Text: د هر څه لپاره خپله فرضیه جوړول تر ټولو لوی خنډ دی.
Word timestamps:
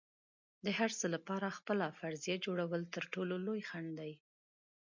د 0.65 0.67
هر 0.77 0.91
څه 0.99 1.05
لپاره 1.15 1.55
خپله 1.57 1.85
فرضیه 1.99 2.35
جوړول 2.45 2.81
تر 2.93 3.03
ټولو 3.13 3.35
لوی 3.45 3.61
خنډ 3.69 3.89
دی. 3.99 4.13